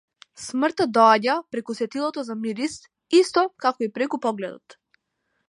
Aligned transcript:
Смртта 0.43 0.87
доаѓа 0.95 1.35
преку 1.55 1.75
сетилото 1.81 2.23
за 2.31 2.37
мирис 2.47 2.79
исто 3.21 3.45
како 3.67 3.87
и 3.91 3.93
преку 4.01 4.23
погледот. 4.27 4.81